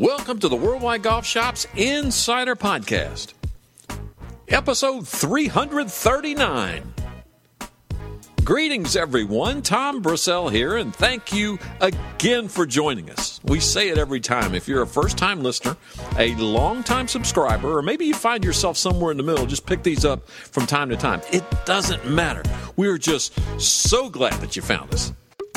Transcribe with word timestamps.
Welcome 0.00 0.38
to 0.38 0.48
the 0.48 0.56
Worldwide 0.56 1.02
Golf 1.02 1.26
Shops 1.26 1.66
Insider 1.76 2.56
Podcast, 2.56 3.34
episode 4.48 5.06
339. 5.06 6.94
Greetings, 8.42 8.96
everyone. 8.96 9.60
Tom 9.60 10.02
Brissell 10.02 10.50
here, 10.50 10.78
and 10.78 10.96
thank 10.96 11.34
you 11.34 11.58
again 11.82 12.48
for 12.48 12.64
joining 12.64 13.10
us. 13.10 13.40
We 13.44 13.60
say 13.60 13.90
it 13.90 13.98
every 13.98 14.20
time. 14.20 14.54
If 14.54 14.66
you're 14.66 14.80
a 14.80 14.86
first 14.86 15.18
time 15.18 15.42
listener, 15.42 15.76
a 16.16 16.34
long 16.36 16.82
time 16.82 17.06
subscriber, 17.06 17.76
or 17.76 17.82
maybe 17.82 18.06
you 18.06 18.14
find 18.14 18.42
yourself 18.42 18.78
somewhere 18.78 19.10
in 19.10 19.18
the 19.18 19.22
middle, 19.22 19.44
just 19.44 19.66
pick 19.66 19.82
these 19.82 20.06
up 20.06 20.30
from 20.30 20.64
time 20.64 20.88
to 20.88 20.96
time. 20.96 21.20
It 21.30 21.44
doesn't 21.66 22.10
matter. 22.10 22.42
We're 22.74 22.96
just 22.96 23.38
so 23.60 24.08
glad 24.08 24.40
that 24.40 24.56
you 24.56 24.62
found 24.62 24.94
us. 24.94 25.12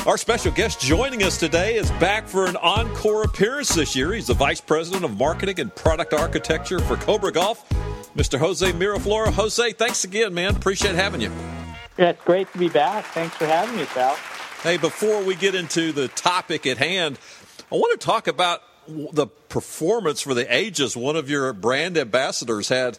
Our 0.06 0.18
special 0.18 0.52
guest 0.52 0.82
joining 0.82 1.22
us 1.22 1.38
today 1.38 1.76
is 1.76 1.90
back 1.92 2.28
for 2.28 2.44
an 2.44 2.56
encore 2.56 3.22
appearance 3.22 3.74
this 3.74 3.96
year. 3.96 4.12
He's 4.12 4.26
the 4.26 4.34
Vice 4.34 4.60
President 4.60 5.02
of 5.02 5.16
Marketing 5.16 5.58
and 5.60 5.74
Product 5.74 6.12
Architecture 6.12 6.78
for 6.78 6.96
Cobra 6.96 7.32
Golf, 7.32 7.66
Mr. 8.14 8.38
Jose 8.38 8.70
Miraflor. 8.72 9.32
Jose, 9.32 9.72
thanks 9.72 10.04
again, 10.04 10.34
man. 10.34 10.56
Appreciate 10.56 10.94
having 10.94 11.22
you. 11.22 11.30
Yeah, 11.96 12.10
it's 12.10 12.22
great 12.22 12.52
to 12.52 12.58
be 12.58 12.68
back. 12.68 13.06
Thanks 13.06 13.34
for 13.34 13.46
having 13.46 13.78
me, 13.78 13.86
Sal. 13.86 14.14
Hey, 14.62 14.76
before 14.76 15.22
we 15.22 15.36
get 15.36 15.54
into 15.54 15.90
the 15.90 16.08
topic 16.08 16.66
at 16.66 16.76
hand, 16.76 17.18
I 17.72 17.76
want 17.76 17.98
to 17.98 18.06
talk 18.06 18.26
about 18.26 18.60
the 18.86 19.26
performance 19.48 20.20
for 20.20 20.34
the 20.34 20.54
ages 20.54 20.94
one 20.94 21.16
of 21.16 21.30
your 21.30 21.50
brand 21.54 21.96
ambassadors 21.96 22.68
had 22.68 22.98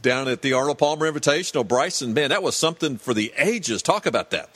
down 0.00 0.28
at 0.28 0.40
the 0.40 0.54
Arnold 0.54 0.78
Palmer 0.78 1.12
Invitational. 1.12 1.68
Bryson, 1.68 2.14
man, 2.14 2.30
that 2.30 2.42
was 2.42 2.56
something 2.56 2.96
for 2.96 3.12
the 3.12 3.34
ages. 3.36 3.82
Talk 3.82 4.06
about 4.06 4.30
that. 4.30 4.48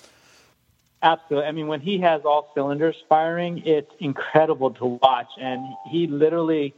Absolutely. 1.03 1.49
I 1.49 1.53
mean, 1.53 1.67
when 1.67 1.81
he 1.81 1.99
has 1.99 2.23
all 2.25 2.51
cylinders 2.55 2.97
firing, 3.09 3.63
it's 3.67 3.91
incredible 3.99 4.71
to 4.73 4.87
watch. 5.03 5.29
And 5.41 5.65
he 5.91 6.07
literally 6.07 6.75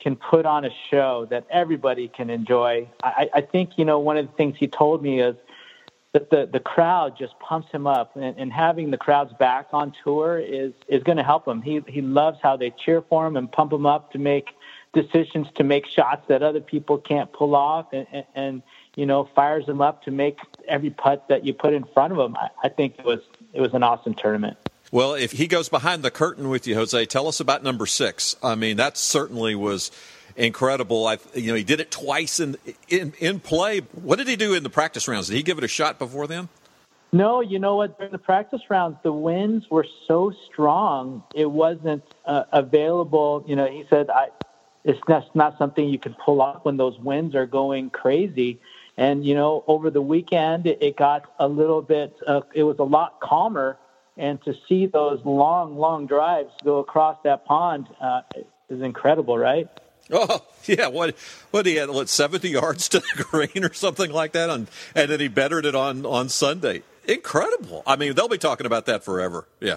can 0.00 0.16
put 0.16 0.44
on 0.44 0.66
a 0.66 0.70
show 0.90 1.26
that 1.30 1.46
everybody 1.50 2.08
can 2.08 2.28
enjoy. 2.28 2.86
I, 3.02 3.30
I 3.32 3.40
think, 3.40 3.78
you 3.78 3.86
know, 3.86 3.98
one 3.98 4.18
of 4.18 4.26
the 4.26 4.32
things 4.32 4.56
he 4.58 4.68
told 4.68 5.02
me 5.02 5.20
is 5.20 5.34
that 6.12 6.28
the, 6.28 6.46
the 6.52 6.60
crowd 6.60 7.16
just 7.18 7.38
pumps 7.38 7.72
him 7.72 7.86
up. 7.86 8.14
And, 8.16 8.36
and 8.38 8.52
having 8.52 8.90
the 8.90 8.98
crowds 8.98 9.32
back 9.38 9.68
on 9.72 9.94
tour 10.04 10.38
is, 10.38 10.72
is 10.86 11.02
going 11.02 11.16
to 11.16 11.24
help 11.24 11.48
him. 11.48 11.62
He, 11.62 11.80
he 11.88 12.02
loves 12.02 12.38
how 12.42 12.58
they 12.58 12.70
cheer 12.70 13.00
for 13.00 13.26
him 13.26 13.36
and 13.38 13.50
pump 13.50 13.72
him 13.72 13.86
up 13.86 14.12
to 14.12 14.18
make 14.18 14.50
decisions, 14.94 15.48
to 15.56 15.64
make 15.64 15.86
shots 15.86 16.26
that 16.28 16.42
other 16.42 16.60
people 16.60 16.98
can't 16.98 17.32
pull 17.32 17.54
off. 17.54 17.92
And, 17.92 18.06
and, 18.12 18.24
and 18.34 18.62
you 18.96 19.06
know, 19.06 19.28
fires 19.34 19.66
them 19.66 19.80
up 19.80 20.04
to 20.04 20.10
make 20.10 20.38
every 20.68 20.90
putt 20.90 21.28
that 21.28 21.44
you 21.44 21.52
put 21.52 21.74
in 21.74 21.84
front 21.84 22.12
of 22.12 22.18
them. 22.18 22.36
I, 22.36 22.48
I 22.64 22.68
think 22.68 22.98
it 22.98 23.04
was 23.04 23.20
it 23.52 23.60
was 23.60 23.74
an 23.74 23.82
awesome 23.82 24.14
tournament. 24.14 24.56
Well, 24.90 25.14
if 25.14 25.32
he 25.32 25.48
goes 25.48 25.68
behind 25.68 26.02
the 26.02 26.10
curtain 26.10 26.48
with 26.48 26.66
you, 26.66 26.76
Jose, 26.76 27.04
tell 27.06 27.26
us 27.26 27.40
about 27.40 27.64
number 27.64 27.86
six. 27.86 28.36
I 28.42 28.54
mean, 28.54 28.76
that 28.76 28.96
certainly 28.96 29.56
was 29.56 29.90
incredible. 30.36 31.06
I, 31.06 31.18
you 31.34 31.48
know, 31.48 31.56
he 31.56 31.64
did 31.64 31.80
it 31.80 31.90
twice 31.90 32.38
in, 32.38 32.56
in 32.88 33.12
in 33.18 33.40
play. 33.40 33.80
What 33.80 34.16
did 34.16 34.28
he 34.28 34.36
do 34.36 34.54
in 34.54 34.62
the 34.62 34.70
practice 34.70 35.08
rounds? 35.08 35.28
Did 35.28 35.36
he 35.36 35.42
give 35.42 35.58
it 35.58 35.64
a 35.64 35.68
shot 35.68 35.98
before 35.98 36.26
then? 36.26 36.48
No, 37.12 37.40
you 37.40 37.60
know 37.60 37.76
what? 37.76 37.96
During 37.96 38.10
the 38.10 38.18
practice 38.18 38.62
rounds, 38.68 38.96
the 39.04 39.12
winds 39.12 39.70
were 39.70 39.86
so 40.08 40.32
strong, 40.46 41.22
it 41.32 41.48
wasn't 41.48 42.02
uh, 42.26 42.42
available. 42.52 43.44
You 43.46 43.54
know, 43.54 43.66
he 43.66 43.84
said, 43.88 44.10
I, 44.10 44.30
"It's 44.84 45.00
not, 45.08 45.34
not 45.34 45.58
something 45.58 45.88
you 45.88 45.98
can 45.98 46.14
pull 46.14 46.40
off 46.40 46.64
when 46.64 46.76
those 46.76 46.98
winds 46.98 47.34
are 47.34 47.46
going 47.46 47.90
crazy." 47.90 48.60
And 48.96 49.24
you 49.24 49.34
know, 49.34 49.64
over 49.66 49.90
the 49.90 50.02
weekend, 50.02 50.66
it, 50.66 50.96
got 50.96 51.32
a 51.38 51.48
little 51.48 51.82
bit. 51.82 52.16
Uh, 52.26 52.42
it 52.54 52.62
was 52.62 52.78
a 52.78 52.84
lot 52.84 53.20
calmer, 53.20 53.76
and 54.16 54.42
to 54.44 54.54
see 54.68 54.86
those 54.86 55.20
long, 55.24 55.76
long 55.76 56.06
drives 56.06 56.52
go 56.62 56.78
across 56.78 57.18
that 57.24 57.44
pond 57.44 57.88
uh, 58.00 58.22
is 58.68 58.80
incredible, 58.82 59.36
right? 59.36 59.68
Oh 60.12 60.44
yeah, 60.66 60.88
what 60.88 61.16
what 61.50 61.66
he 61.66 61.76
had 61.76 61.90
what 61.90 62.08
seventy 62.08 62.50
yards 62.50 62.88
to 62.90 63.00
the 63.00 63.24
green 63.30 63.64
or 63.64 63.72
something 63.72 64.12
like 64.12 64.32
that, 64.32 64.50
on, 64.50 64.68
and 64.94 65.10
then 65.10 65.20
he 65.20 65.28
bettered 65.28 65.66
it 65.66 65.74
on 65.74 66.06
on 66.06 66.28
Sunday. 66.28 66.82
Incredible. 67.06 67.82
I 67.86 67.96
mean, 67.96 68.14
they'll 68.14 68.28
be 68.28 68.38
talking 68.38 68.66
about 68.66 68.86
that 68.86 69.04
forever. 69.04 69.46
Yeah, 69.60 69.76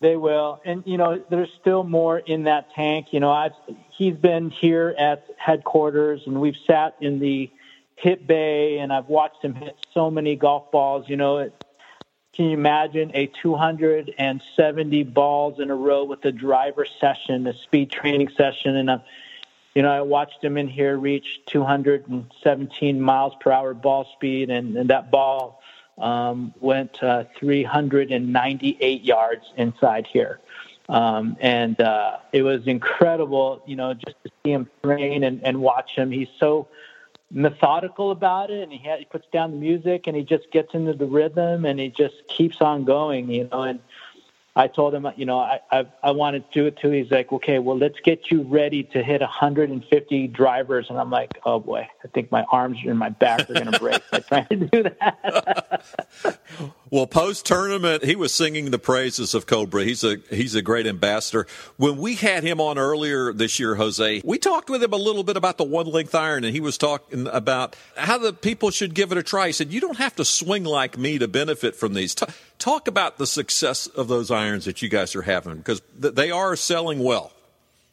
they 0.00 0.16
will. 0.16 0.60
And 0.64 0.82
you 0.86 0.96
know, 0.96 1.22
there's 1.30 1.50
still 1.60 1.84
more 1.84 2.18
in 2.18 2.44
that 2.44 2.72
tank. 2.74 3.12
You 3.12 3.20
know, 3.20 3.30
I've 3.30 3.52
he's 3.90 4.14
been 4.14 4.50
here 4.50 4.94
at 4.98 5.26
headquarters, 5.36 6.22
and 6.26 6.40
we've 6.40 6.56
sat 6.66 6.96
in 7.00 7.18
the 7.18 7.50
hit 7.96 8.26
bay, 8.26 8.78
and 8.78 8.92
I've 8.92 9.08
watched 9.08 9.42
him 9.42 9.54
hit 9.54 9.76
so 9.92 10.10
many 10.10 10.36
golf 10.36 10.70
balls. 10.70 11.08
You 11.08 11.16
know, 11.16 11.38
it, 11.38 11.64
can 12.32 12.46
you 12.46 12.52
imagine 12.52 13.10
a 13.14 13.26
270 13.26 15.02
balls 15.04 15.58
in 15.58 15.70
a 15.70 15.74
row 15.74 16.04
with 16.04 16.24
a 16.24 16.32
driver 16.32 16.86
session, 17.00 17.46
a 17.48 17.54
speed 17.54 17.90
training 17.90 18.28
session, 18.36 18.76
and 18.76 18.88
a, 18.88 19.04
you 19.74 19.82
know, 19.82 19.90
I 19.90 20.02
watched 20.02 20.42
him 20.42 20.56
in 20.56 20.68
here 20.68 20.96
reach 20.96 21.40
217 21.46 23.00
miles 23.00 23.32
per 23.40 23.50
hour 23.50 23.74
ball 23.74 24.08
speed, 24.14 24.50
and, 24.50 24.76
and 24.76 24.90
that 24.90 25.10
ball 25.10 25.60
um, 26.00 26.54
went 26.60 27.02
uh, 27.02 27.24
398 27.38 29.02
yards 29.02 29.44
inside 29.56 30.06
here. 30.06 30.40
Um, 30.88 31.36
and 31.40 31.78
uh, 31.80 32.18
it 32.32 32.42
was 32.42 32.66
incredible, 32.66 33.62
you 33.66 33.76
know, 33.76 33.92
just 33.92 34.16
to 34.24 34.30
see 34.42 34.52
him 34.52 34.68
train 34.82 35.22
and, 35.22 35.42
and 35.44 35.60
watch 35.60 35.90
him. 35.94 36.10
He's 36.10 36.28
so 36.38 36.68
methodical 37.30 38.10
about 38.10 38.50
it 38.50 38.62
and 38.62 38.72
he, 38.72 38.78
he 38.98 39.04
puts 39.04 39.26
down 39.30 39.50
the 39.50 39.56
music 39.58 40.06
and 40.06 40.16
he 40.16 40.22
just 40.22 40.50
gets 40.50 40.72
into 40.72 40.94
the 40.94 41.04
rhythm 41.04 41.66
and 41.66 41.78
he 41.78 41.88
just 41.90 42.14
keeps 42.26 42.62
on 42.62 42.84
going 42.84 43.30
you 43.30 43.46
know 43.52 43.62
and 43.62 43.80
I 44.58 44.66
told 44.66 44.92
him, 44.92 45.06
you 45.16 45.24
know, 45.24 45.38
I, 45.38 45.60
I, 45.70 45.86
I 46.02 46.10
want 46.10 46.34
to 46.34 46.44
do 46.52 46.66
it 46.66 46.76
too. 46.78 46.90
He's 46.90 47.12
like, 47.12 47.32
okay, 47.32 47.60
well, 47.60 47.78
let's 47.78 48.00
get 48.04 48.28
you 48.32 48.42
ready 48.42 48.82
to 48.92 49.04
hit 49.04 49.20
150 49.20 50.26
drivers. 50.28 50.86
And 50.90 50.98
I'm 50.98 51.10
like, 51.10 51.30
oh 51.44 51.60
boy, 51.60 51.86
I 52.04 52.08
think 52.08 52.32
my 52.32 52.44
arms 52.50 52.78
and 52.84 52.98
my 52.98 53.10
back 53.10 53.48
are 53.48 53.54
going 53.54 53.70
to 53.70 53.78
break 53.78 54.02
by 54.10 54.18
trying 54.18 54.48
to 54.48 54.56
do 54.56 54.82
that. 54.82 55.84
well, 56.90 57.06
post 57.06 57.46
tournament, 57.46 58.04
he 58.04 58.16
was 58.16 58.32
singing 58.32 58.70
the 58.70 58.78
praises 58.78 59.34
of 59.34 59.46
Cobra. 59.46 59.84
He's 59.84 60.04
a 60.04 60.16
he's 60.30 60.54
a 60.54 60.62
great 60.62 60.86
ambassador. 60.86 61.46
When 61.76 61.96
we 61.98 62.14
had 62.14 62.42
him 62.42 62.60
on 62.60 62.78
earlier 62.78 63.32
this 63.32 63.58
year, 63.58 63.74
Jose, 63.74 64.22
we 64.24 64.38
talked 64.38 64.70
with 64.70 64.82
him 64.82 64.92
a 64.92 64.96
little 64.96 65.24
bit 65.24 65.36
about 65.36 65.58
the 65.58 65.64
one 65.64 65.86
length 65.86 66.14
iron, 66.14 66.44
and 66.44 66.54
he 66.54 66.60
was 66.60 66.78
talking 66.78 67.26
about 67.26 67.76
how 67.96 68.18
the 68.18 68.32
people 68.32 68.70
should 68.70 68.94
give 68.94 69.12
it 69.12 69.18
a 69.18 69.22
try. 69.22 69.48
He 69.48 69.52
said, 69.52 69.72
you 69.72 69.80
don't 69.80 69.98
have 69.98 70.16
to 70.16 70.24
swing 70.24 70.64
like 70.64 70.96
me 70.96 71.18
to 71.18 71.28
benefit 71.28 71.76
from 71.76 71.94
these. 71.94 72.14
T- 72.14 72.26
talk 72.58 72.88
about 72.88 73.18
the 73.18 73.26
success 73.26 73.86
of 73.86 74.08
those 74.08 74.30
irons 74.30 74.64
that 74.64 74.82
you 74.82 74.88
guys 74.88 75.14
are 75.14 75.22
having 75.22 75.56
because 75.56 75.82
they 75.98 76.30
are 76.30 76.56
selling 76.56 77.00
well. 77.00 77.32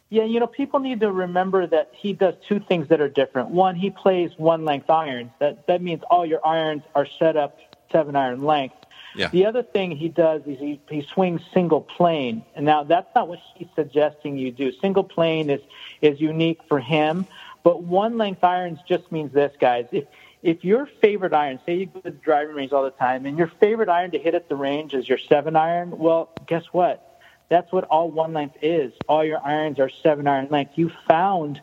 Yeah, 0.09 0.23
you 0.23 0.39
know, 0.39 0.47
people 0.47 0.79
need 0.79 0.99
to 1.01 1.11
remember 1.11 1.65
that 1.67 1.91
he 1.93 2.13
does 2.13 2.35
two 2.47 2.59
things 2.59 2.87
that 2.89 3.01
are 3.01 3.09
different. 3.09 3.49
One, 3.49 3.75
he 3.75 3.89
plays 3.89 4.31
one 4.37 4.63
length 4.63 4.89
irons. 4.89 5.31
That 5.39 5.65
that 5.67 5.81
means 5.81 6.03
all 6.09 6.25
your 6.25 6.45
irons 6.45 6.83
are 6.93 7.07
set 7.19 7.35
up 7.35 7.57
seven 7.91 8.15
iron 8.15 8.43
length. 8.43 8.75
Yeah. 9.15 9.29
The 9.29 9.45
other 9.45 9.63
thing 9.63 9.91
he 9.91 10.09
does 10.09 10.41
is 10.45 10.59
he, 10.59 10.81
he 10.89 11.01
swings 11.13 11.41
single 11.53 11.81
plane. 11.81 12.43
And 12.55 12.65
now 12.65 12.83
that's 12.83 13.13
not 13.15 13.27
what 13.27 13.39
he's 13.55 13.67
suggesting 13.75 14.37
you 14.37 14.51
do. 14.51 14.71
Single 14.73 15.03
plane 15.03 15.49
is 15.49 15.61
is 16.01 16.19
unique 16.19 16.59
for 16.67 16.79
him, 16.79 17.25
but 17.63 17.83
one 17.83 18.17
length 18.17 18.43
irons 18.43 18.79
just 18.87 19.11
means 19.11 19.33
this, 19.33 19.53
guys. 19.59 19.85
If 19.91 20.05
if 20.43 20.63
your 20.63 20.87
favorite 21.01 21.33
iron, 21.33 21.59
say 21.65 21.75
you 21.77 21.85
go 21.87 22.01
to 22.01 22.11
the 22.11 22.17
driving 22.17 22.55
range 22.55 22.71
all 22.71 22.83
the 22.83 22.91
time, 22.91 23.25
and 23.25 23.37
your 23.37 23.51
favorite 23.59 23.89
iron 23.89 24.11
to 24.11 24.19
hit 24.19 24.35
at 24.35 24.47
the 24.47 24.55
range 24.55 24.93
is 24.93 25.09
your 25.09 25.17
seven 25.17 25.55
iron, 25.55 25.97
well, 25.97 26.29
guess 26.45 26.65
what? 26.71 27.19
That's 27.49 27.71
what 27.71 27.85
all 27.85 28.11
one 28.11 28.33
length 28.33 28.57
is. 28.61 28.93
All 29.07 29.23
your 29.23 29.39
irons 29.43 29.79
are 29.79 29.89
seven 30.03 30.27
iron 30.27 30.47
length. 30.51 30.73
You 30.75 30.91
found 31.07 31.61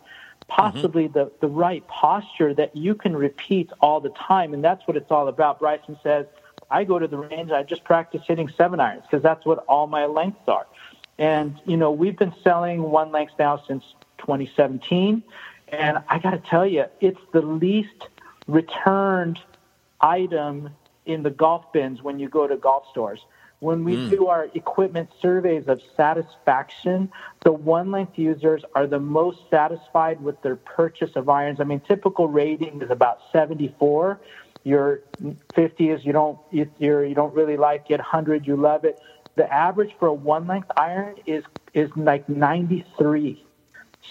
possibly 0.48 1.04
mm-hmm. 1.04 1.18
the, 1.18 1.32
the 1.40 1.48
right 1.48 1.86
posture 1.86 2.52
that 2.54 2.76
you 2.76 2.94
can 2.94 3.16
repeat 3.16 3.70
all 3.80 4.00
the 4.00 4.10
time, 4.10 4.52
and 4.54 4.64
that's 4.64 4.86
what 4.86 4.96
it's 4.96 5.10
all 5.10 5.28
about. 5.28 5.60
Bryson 5.60 5.96
says, 6.02 6.26
I 6.72 6.84
go 6.84 6.98
to 6.98 7.06
the 7.06 7.18
range, 7.18 7.50
I 7.50 7.62
just 7.62 7.84
practice 7.84 8.22
hitting 8.26 8.48
seven 8.56 8.80
irons 8.80 9.02
because 9.02 9.22
that's 9.22 9.44
what 9.44 9.58
all 9.68 9.86
my 9.86 10.06
lengths 10.06 10.48
are. 10.48 10.66
And, 11.18 11.60
you 11.66 11.76
know, 11.76 11.92
we've 11.92 12.18
been 12.18 12.34
selling 12.42 12.82
one 12.82 13.12
lengths 13.12 13.34
now 13.38 13.62
since 13.68 13.84
2017. 14.18 15.22
And 15.68 15.98
I 16.08 16.18
got 16.18 16.30
to 16.30 16.38
tell 16.38 16.66
you, 16.66 16.86
it's 17.00 17.20
the 17.32 17.42
least 17.42 18.08
returned 18.46 19.38
item 20.00 20.70
in 21.04 21.22
the 21.22 21.30
golf 21.30 21.72
bins 21.72 22.02
when 22.02 22.18
you 22.18 22.28
go 22.28 22.46
to 22.46 22.56
golf 22.56 22.84
stores. 22.90 23.20
When 23.60 23.84
we 23.84 23.94
mm. 23.94 24.10
do 24.10 24.26
our 24.26 24.48
equipment 24.54 25.10
surveys 25.20 25.68
of 25.68 25.80
satisfaction, 25.96 27.12
the 27.44 27.52
one 27.52 27.92
length 27.92 28.18
users 28.18 28.64
are 28.74 28.88
the 28.88 28.98
most 28.98 29.38
satisfied 29.50 30.20
with 30.20 30.42
their 30.42 30.56
purchase 30.56 31.12
of 31.14 31.28
irons. 31.28 31.60
I 31.60 31.64
mean, 31.64 31.80
typical 31.80 32.26
rating 32.26 32.82
is 32.82 32.90
about 32.90 33.20
74. 33.30 34.18
Your 34.64 35.00
50 35.54 35.90
is 35.90 36.04
you 36.04 36.12
don't 36.12 36.38
you're, 36.50 37.04
you 37.04 37.14
don't 37.14 37.34
really 37.34 37.56
like 37.56 37.90
it. 37.90 37.98
100 37.98 38.46
you 38.46 38.56
love 38.56 38.84
it. 38.84 39.00
The 39.34 39.52
average 39.52 39.94
for 39.98 40.08
a 40.08 40.14
one 40.14 40.46
length 40.46 40.70
iron 40.76 41.16
is 41.26 41.44
is 41.74 41.90
like 41.96 42.28
93. 42.28 43.44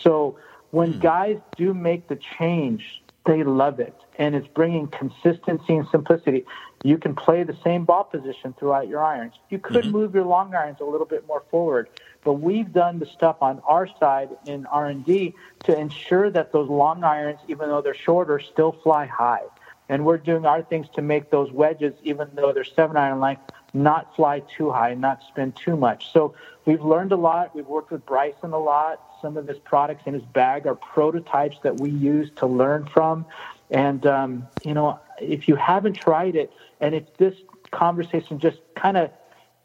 So 0.01 0.38
when 0.71 0.94
mm. 0.94 1.01
guys 1.01 1.38
do 1.56 1.74
make 1.74 2.07
the 2.07 2.19
change 2.38 3.01
they 3.25 3.44
love 3.44 3.80
it. 3.80 3.95
And 4.18 4.36
it's 4.36 4.48
bringing 4.48 4.88
consistency 4.88 5.75
and 5.75 5.88
simplicity. 5.89 6.45
You 6.83 6.98
can 6.98 7.15
play 7.15 7.44
the 7.44 7.56
same 7.63 7.86
ball 7.86 8.03
position 8.03 8.53
throughout 8.57 8.88
your 8.88 9.03
irons. 9.03 9.33
You 9.50 9.59
could 9.59 9.83
mm-hmm. 9.86 9.92
move 9.92 10.15
your 10.15 10.25
long 10.25 10.56
irons 10.56 10.77
a 10.81 10.86
little 10.86 11.06
bit 11.06 11.27
more 11.27 11.44
forward, 11.51 11.89
but 12.24 12.33
we've 12.33 12.71
done 12.74 13.00
the 13.00 13.06
stuff 13.06 13.38
on 13.42 13.62
our 13.65 13.88
side 14.00 14.30
in 14.48 14.65
R&D 14.65 15.36
to 15.65 15.77
ensure 15.77 16.31
that 16.31 16.51
those 16.51 16.69
long 16.69 17.03
irons, 17.03 17.39
even 17.48 17.69
though 17.69 17.81
they're 17.81 17.94
shorter, 17.94 18.39
still 18.39 18.71
fly 18.83 19.06
high. 19.06 19.44
And 19.91 20.05
we're 20.05 20.17
doing 20.17 20.45
our 20.45 20.61
things 20.63 20.88
to 20.95 21.01
make 21.01 21.29
those 21.31 21.51
wedges, 21.51 21.93
even 22.03 22.29
though 22.33 22.53
they're 22.53 22.63
seven 22.63 22.95
iron 22.95 23.19
length, 23.19 23.41
not 23.73 24.15
fly 24.15 24.39
too 24.39 24.71
high, 24.71 24.91
and 24.91 25.01
not 25.01 25.21
spin 25.27 25.51
too 25.51 25.75
much. 25.75 26.13
So 26.13 26.33
we've 26.63 26.81
learned 26.81 27.11
a 27.11 27.17
lot. 27.17 27.53
We've 27.53 27.67
worked 27.67 27.91
with 27.91 28.05
Bryson 28.05 28.53
a 28.53 28.57
lot. 28.57 29.01
Some 29.21 29.35
of 29.35 29.49
his 29.49 29.59
products 29.59 30.03
in 30.05 30.13
his 30.13 30.23
bag 30.23 30.65
are 30.65 30.75
prototypes 30.75 31.57
that 31.63 31.81
we 31.81 31.89
use 31.89 32.31
to 32.38 32.47
learn 32.47 32.85
from. 32.85 33.25
And, 33.69 34.05
um, 34.05 34.47
you 34.63 34.73
know, 34.73 34.97
if 35.19 35.49
you 35.49 35.57
haven't 35.57 35.95
tried 35.95 36.38
it, 36.38 36.53
and 36.79 36.95
if 36.95 37.17
this 37.17 37.35
conversation 37.71 38.39
just 38.39 38.59
kind 38.75 38.95
of 38.95 39.11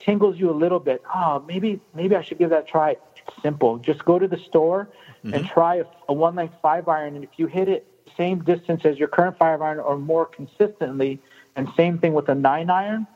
tingles 0.01 0.41
you 0.41 0.51
a 0.51 0.59
little 0.65 0.81
bit, 0.81 1.03
oh, 1.15 1.45
maybe, 1.47 1.81
maybe 1.95 2.17
I 2.17 2.23
should 2.23 2.39
give 2.39 2.51
that 2.51 2.65
a 2.65 2.67
try. 2.67 2.91
It's 2.91 3.43
simple. 3.43 3.79
Just 3.79 4.05
go 4.05 4.19
to 4.19 4.27
the 4.27 4.39
store 4.39 4.89
mm-hmm. 5.25 5.35
and 5.35 5.47
try 5.47 5.77
a, 5.77 5.85
a 6.09 6.13
one 6.13 6.35
length 6.35 6.57
five 6.61 6.89
iron. 6.89 7.15
And 7.15 7.23
if 7.23 7.31
you 7.37 7.47
hit 7.47 7.69
it 7.69 7.87
same 8.17 8.45
distance 8.45 8.83
as 8.85 8.99
your 8.99 9.09
current 9.09 9.39
five 9.39 9.61
iron 9.63 9.79
or 9.79 9.99
more 9.99 10.27
consistently, 10.27 11.21
and 11.55 11.69
same 11.77 11.99
thing 11.99 12.13
with 12.13 12.29
a 12.29 12.35
nine 12.35 12.71
iron, 12.71 13.07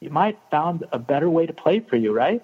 you 0.00 0.10
might 0.10 0.38
found 0.50 0.84
a 0.92 0.98
better 0.98 1.28
way 1.28 1.46
to 1.46 1.52
play 1.52 1.80
for 1.80 1.96
you, 1.96 2.12
right? 2.12 2.42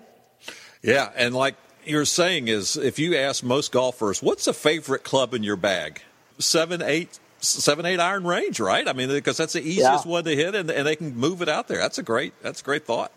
Yeah, 0.82 1.10
and 1.16 1.34
like 1.34 1.54
you're 1.84 2.04
saying 2.04 2.48
is 2.48 2.76
if 2.76 2.98
you 2.98 3.16
ask 3.16 3.42
most 3.42 3.72
golfers, 3.72 4.22
what's 4.22 4.46
a 4.46 4.52
favorite 4.52 5.04
club 5.04 5.34
in 5.34 5.42
your 5.42 5.56
bag? 5.56 6.02
Seven, 6.38 6.82
eight, 6.82 7.18
seven, 7.40 7.86
eight 7.86 8.00
iron 8.00 8.24
range, 8.24 8.60
right? 8.60 8.86
I 8.86 8.92
mean, 8.92 9.08
because 9.08 9.36
that's 9.36 9.54
the 9.54 9.62
easiest 9.62 10.04
yeah. 10.04 10.10
one 10.10 10.24
to 10.24 10.36
hit, 10.36 10.54
and, 10.54 10.70
and 10.70 10.86
they 10.86 10.96
can 10.96 11.16
move 11.16 11.42
it 11.42 11.48
out 11.48 11.68
there. 11.68 11.78
That's 11.78 11.98
a 11.98 12.02
great, 12.02 12.34
that's 12.42 12.60
a 12.60 12.64
great 12.64 12.84
thought. 12.84 13.12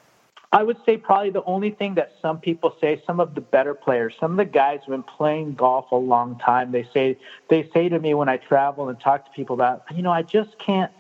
I 0.52 0.64
would 0.64 0.78
say 0.84 0.98
probably 0.98 1.30
the 1.30 1.44
only 1.44 1.70
thing 1.70 1.96
that 1.96 2.14
some 2.22 2.40
people 2.40 2.76
say, 2.82 3.02
some 3.06 3.20
of 3.20 3.36
the 3.36 3.42
better 3.42 3.76
players, 3.76 4.16
some 4.20 4.32
of 4.32 4.38
the 4.38 4.46
guys 4.46 4.80
who've 4.80 4.94
been 4.94 5.04
playing 5.04 5.54
golf 5.54 5.92
a 5.92 5.96
long 5.96 6.40
time, 6.40 6.72
they 6.72 6.88
say 6.92 7.20
they 7.50 7.70
say 7.72 7.88
to 7.88 8.00
me 8.00 8.16
when 8.16 8.30
I 8.30 8.38
travel 8.38 8.90
and 8.90 9.00
talk 9.00 9.26
to 9.26 9.32
people 9.32 9.54
about, 9.54 9.84
you 9.96 10.02
know, 10.02 10.12
I 10.12 10.24
just 10.24 10.58
can't 10.58 10.92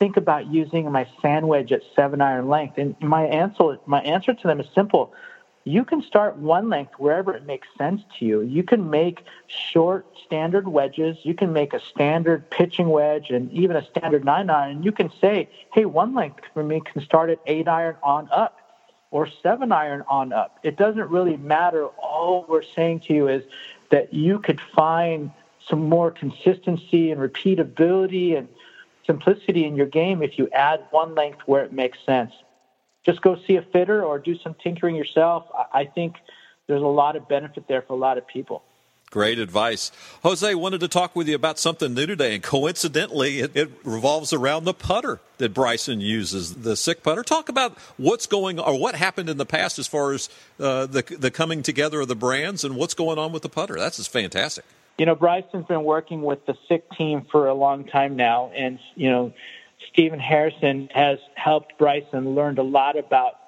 think 0.00 0.16
about 0.16 0.46
using 0.48 0.90
my 0.90 1.06
sand 1.22 1.46
wedge 1.46 1.70
at 1.70 1.82
seven 1.94 2.20
iron 2.20 2.48
length. 2.48 2.78
And 2.78 2.96
my 3.00 3.24
answer 3.26 3.78
my 3.86 4.00
answer 4.00 4.34
to 4.34 4.46
them 4.46 4.58
is 4.58 4.66
simple. 4.74 5.12
You 5.62 5.84
can 5.84 6.02
start 6.02 6.36
one 6.36 6.68
length 6.68 6.94
wherever 6.98 7.34
it 7.34 7.44
makes 7.44 7.68
sense 7.78 8.02
to 8.18 8.24
you. 8.24 8.40
You 8.42 8.64
can 8.64 8.90
make 8.90 9.24
short 9.46 10.06
standard 10.24 10.66
wedges. 10.66 11.16
You 11.22 11.34
can 11.34 11.52
make 11.52 11.74
a 11.74 11.80
standard 11.80 12.50
pitching 12.50 12.88
wedge 12.88 13.30
and 13.30 13.50
even 13.52 13.76
a 13.76 13.84
standard 13.84 14.24
nine 14.24 14.50
iron. 14.50 14.76
And 14.76 14.84
you 14.84 14.92
can 14.92 15.10
say, 15.20 15.48
hey, 15.72 15.84
one 15.84 16.14
length 16.14 16.40
for 16.54 16.64
me 16.64 16.80
can 16.80 17.02
start 17.02 17.30
at 17.30 17.38
eight 17.46 17.68
iron 17.68 17.96
on 18.02 18.28
up 18.32 18.58
or 19.10 19.28
seven 19.42 19.72
iron 19.72 20.04
on 20.08 20.32
up. 20.32 20.58
It 20.62 20.76
doesn't 20.76 21.10
really 21.10 21.36
matter. 21.36 21.86
All 21.86 22.44
we're 22.48 22.62
saying 22.62 23.00
to 23.00 23.14
you 23.14 23.28
is 23.28 23.44
that 23.90 24.12
you 24.12 24.38
could 24.38 24.60
find 24.74 25.30
some 25.68 25.88
more 25.88 26.10
consistency 26.10 27.10
and 27.10 27.20
repeatability 27.20 28.36
and 28.36 28.48
simplicity 29.06 29.64
in 29.64 29.76
your 29.76 29.86
game 29.86 30.22
if 30.22 30.38
you 30.38 30.48
add 30.50 30.84
one 30.90 31.14
length 31.14 31.40
where 31.46 31.64
it 31.64 31.72
makes 31.72 31.98
sense. 32.04 32.32
Just 33.04 33.22
go 33.22 33.38
see 33.46 33.56
a 33.56 33.62
fitter 33.62 34.04
or 34.04 34.18
do 34.18 34.36
some 34.36 34.54
tinkering 34.54 34.96
yourself. 34.96 35.46
I 35.72 35.84
think 35.84 36.16
there's 36.66 36.82
a 36.82 36.86
lot 36.86 37.14
of 37.14 37.28
benefit 37.28 37.68
there 37.68 37.82
for 37.82 37.92
a 37.92 37.96
lot 37.96 38.18
of 38.18 38.26
people. 38.26 38.64
Great 39.10 39.38
advice. 39.38 39.92
Jose 40.24 40.54
wanted 40.56 40.80
to 40.80 40.88
talk 40.88 41.14
with 41.14 41.28
you 41.28 41.36
about 41.36 41.60
something 41.60 41.94
new 41.94 42.06
today, 42.06 42.34
and 42.34 42.42
coincidentally, 42.42 43.38
it, 43.38 43.56
it, 43.56 43.70
revolves 43.84 44.32
around 44.32 44.64
the 44.64 44.74
putter 44.74 45.20
that 45.38 45.54
Bryson 45.54 46.00
uses, 46.00 46.54
the 46.54 46.74
SIK 46.74 47.04
putter. 47.04 47.22
Talk 47.22 47.48
about 47.48 47.78
what's 47.96 48.26
going 48.26 48.58
or 48.58 48.76
what 48.78 48.96
happened 48.96 49.30
in 49.30 49.36
the 49.36 49.46
past 49.46 49.78
as 49.78 49.86
far 49.86 50.12
as 50.12 50.28
uh, 50.58 50.86
the, 50.86 51.02
the 51.02 51.30
coming 51.30 51.62
together 51.62 52.00
of 52.00 52.08
the 52.08 52.16
brands 52.16 52.64
and 52.64 52.74
what's 52.74 52.94
going 52.94 53.16
on 53.16 53.30
with 53.30 53.42
the 53.42 53.48
putter. 53.48 53.78
That's 53.78 53.98
just 53.98 54.10
fantastic. 54.10 54.64
You 54.98 55.06
know, 55.06 55.14
Bryson's 55.14 55.66
been 55.66 55.84
working 55.84 56.22
with 56.22 56.44
the 56.46 56.56
SIK 56.68 56.90
team 56.96 57.26
for 57.30 57.46
a 57.46 57.54
long 57.54 57.84
time 57.84 58.16
now, 58.16 58.50
and, 58.56 58.80
you 58.96 59.08
know, 59.08 59.32
Stephen 59.92 60.18
Harrison 60.18 60.88
has 60.92 61.18
helped 61.34 61.78
Bryson 61.78 62.34
learned 62.34 62.58
a 62.58 62.62
lot 62.64 62.98
about 62.98 63.45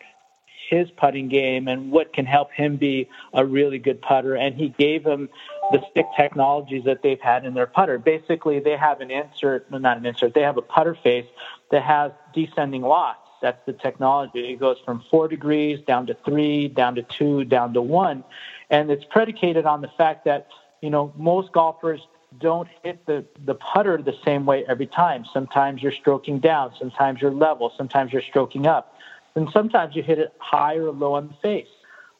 his 0.68 0.90
putting 0.90 1.28
game 1.28 1.66
and 1.66 1.90
what 1.90 2.12
can 2.12 2.26
help 2.26 2.52
him 2.52 2.76
be 2.76 3.08
a 3.32 3.44
really 3.44 3.78
good 3.78 4.02
putter. 4.02 4.34
And 4.34 4.54
he 4.54 4.68
gave 4.68 5.04
him 5.04 5.28
the 5.72 5.82
stick 5.90 6.06
technologies 6.16 6.84
that 6.84 7.02
they've 7.02 7.20
had 7.20 7.44
in 7.44 7.54
their 7.54 7.66
putter. 7.66 7.98
Basically, 7.98 8.60
they 8.60 8.76
have 8.76 9.00
an 9.00 9.10
insert, 9.10 9.66
well, 9.70 9.80
not 9.80 9.96
an 9.96 10.06
insert, 10.06 10.34
they 10.34 10.42
have 10.42 10.58
a 10.58 10.62
putter 10.62 10.94
face 10.94 11.26
that 11.70 11.82
has 11.82 12.12
descending 12.34 12.82
lofts. 12.82 13.28
That's 13.40 13.64
the 13.66 13.72
technology. 13.72 14.52
It 14.52 14.60
goes 14.60 14.78
from 14.84 15.04
four 15.10 15.28
degrees 15.28 15.78
down 15.86 16.06
to 16.08 16.16
three, 16.24 16.68
down 16.68 16.96
to 16.96 17.02
two, 17.02 17.44
down 17.44 17.72
to 17.74 17.82
one. 17.82 18.24
And 18.68 18.90
it's 18.90 19.04
predicated 19.04 19.64
on 19.64 19.80
the 19.80 19.88
fact 19.96 20.24
that, 20.24 20.48
you 20.82 20.90
know, 20.90 21.12
most 21.16 21.52
golfers 21.52 22.00
don't 22.38 22.68
hit 22.82 23.06
the, 23.06 23.24
the 23.46 23.54
putter 23.54 23.96
the 24.02 24.14
same 24.24 24.44
way 24.44 24.64
every 24.68 24.86
time. 24.86 25.24
Sometimes 25.32 25.82
you're 25.82 25.92
stroking 25.92 26.40
down, 26.40 26.72
sometimes 26.78 27.22
you're 27.22 27.30
level, 27.30 27.72
sometimes 27.76 28.12
you're 28.12 28.22
stroking 28.22 28.66
up. 28.66 28.94
And 29.38 29.48
sometimes 29.52 29.94
you 29.94 30.02
hit 30.02 30.18
it 30.18 30.34
high 30.38 30.78
or 30.78 30.90
low 30.90 31.14
on 31.14 31.28
the 31.28 31.34
face. 31.34 31.68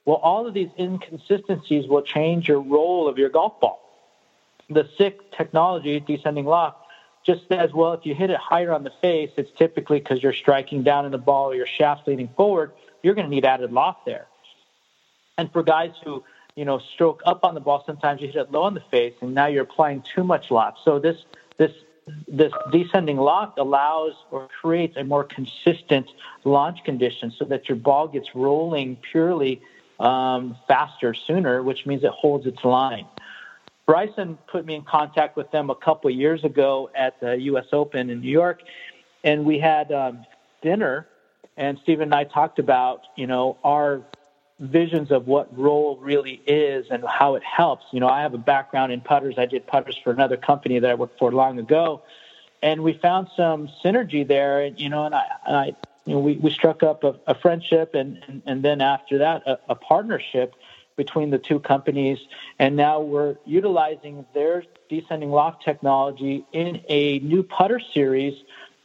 Well, 0.05 0.19
all 0.19 0.47
of 0.47 0.55
these 0.55 0.71
inconsistencies 0.79 1.89
will 1.89 2.03
change 2.03 2.47
your 2.47 2.61
roll 2.61 3.09
of 3.09 3.19
your 3.19 3.29
golf 3.29 3.61
ball. 3.61 3.81
The 4.71 4.89
SIK 4.97 5.33
technology, 5.33 5.99
descending 5.99 6.45
loft, 6.45 6.79
just 7.27 7.49
says, 7.49 7.73
well, 7.73 7.93
if 7.95 8.07
you 8.07 8.15
hit 8.15 8.31
it 8.31 8.37
higher 8.37 8.73
on 8.73 8.85
the 8.85 8.93
face, 9.03 9.31
it's 9.37 9.51
typically 9.59 9.99
because 9.99 10.23
you're 10.23 10.33
striking 10.33 10.85
down 10.85 11.07
in 11.07 11.11
the 11.11 11.19
ball 11.19 11.51
or 11.51 11.57
your 11.57 11.67
shaft's 11.67 12.07
leaning 12.07 12.29
forward, 12.37 12.71
you're 13.03 13.15
going 13.15 13.27
to 13.27 13.35
need 13.35 13.45
added 13.45 13.73
loft 13.73 14.07
there. 14.07 14.29
And 15.37 15.53
for 15.53 15.65
guys 15.65 15.95
who, 16.05 16.23
you 16.55 16.65
know, 16.65 16.79
stroke 16.79 17.23
up 17.27 17.43
on 17.43 17.55
the 17.55 17.61
ball, 17.61 17.83
sometimes 17.85 18.21
you 18.21 18.29
hit 18.29 18.37
it 18.37 18.53
low 18.53 18.63
on 18.63 18.75
the 18.75 18.85
face, 18.93 19.15
and 19.21 19.35
now 19.35 19.47
you're 19.47 19.65
applying 19.65 20.03
too 20.03 20.23
much 20.23 20.53
loft. 20.53 20.79
So 20.85 21.01
this 21.01 21.17
this 21.57 21.73
this 22.27 22.53
descending 22.71 23.17
loft 23.17 23.59
allows 23.59 24.13
or 24.31 24.49
creates 24.61 24.97
a 24.97 25.05
more 25.05 25.25
consistent 25.25 26.09
launch 26.45 26.85
condition 26.85 27.33
so 27.39 27.45
that 27.47 27.69
your 27.69 27.77
ball 27.77 28.09
gets 28.09 28.35
rolling 28.35 28.97
purely 28.97 29.61
um, 30.01 30.57
faster 30.67 31.15
sooner, 31.15 31.63
which 31.63 31.87
means 31.87 32.05
it 32.05 32.11
holds 32.11 32.47
its 32.47 32.65
line. 32.65 33.07
Bryson 33.87 34.39
put 34.47 34.67
me 34.67 34.75
in 34.75 34.83
contact 34.83 35.37
with 35.37 35.51
them 35.51 35.71
a 35.71 35.75
couple 35.75 36.11
of 36.11 36.17
years 36.17 36.45
ago 36.45 36.91
at 36.95 37.19
the 37.21 37.41
U.S. 37.41 37.67
Open 37.73 38.11
in 38.11 38.21
New 38.21 38.31
York, 38.31 38.63
and 39.25 39.45
we 39.45 39.59
had 39.59 39.91
um, 39.93 40.27
dinner. 40.63 41.07
And 41.57 41.79
Stephen 41.83 42.05
and 42.05 42.15
I 42.15 42.25
talked 42.25 42.59
about, 42.59 43.03
you 43.17 43.27
know, 43.27 43.57
our 43.65 44.03
visions 44.61 45.11
of 45.11 45.27
what 45.27 45.57
roll 45.57 45.97
really 45.99 46.41
is 46.47 46.87
and 46.91 47.05
how 47.07 47.37
it 47.37 47.43
helps. 47.45 47.85
You 47.93 48.01
know, 48.01 48.09
I 48.09 48.23
have 48.23 48.35
a 48.35 48.39
background 48.39 48.93
in 48.93 49.01
putters. 49.01 49.37
I 49.39 49.47
did 49.47 49.67
putters 49.67 49.99
for 50.03 50.11
another 50.13 50.37
company 50.37 50.79
that 50.79 50.91
I 50.91 50.95
worked 50.95 51.19
for 51.19 51.31
long 51.31 51.59
ago, 51.59 52.03
and 52.63 52.83
we 52.83 52.95
found 52.95 53.29
some 53.37 53.69
synergy 53.85 54.27
there. 54.27 54.63
And 54.63 54.79
you 54.79 54.89
know, 54.89 55.05
and 55.05 55.15
I, 55.15 55.25
and 55.47 55.57
I 55.57 55.65
you 56.05 56.15
know, 56.15 56.21
we, 56.21 56.37
we 56.37 56.51
struck 56.51 56.83
up 56.83 57.05
a, 57.05 57.15
a 57.27 57.35
friendship, 57.35 57.95
and, 57.95 58.23
and 58.27 58.43
and 58.47 58.63
then 58.63 58.81
after 58.81 59.19
that, 59.19 59.47
a, 59.47 59.59
a 59.69 59.75
partnership 59.75 60.55
between 60.99 61.31
the 61.31 61.39
two 61.39 61.61
companies. 61.61 62.19
And 62.59 62.77
now 62.77 63.01
we're 63.01 63.37
utilizing 63.47 64.27
their 64.35 64.65
descending 64.91 65.31
loft 65.31 65.63
technology 65.65 66.45
in 66.53 66.83
a 66.89 67.21
new 67.21 67.43
putter 67.43 67.81
series 67.95 68.35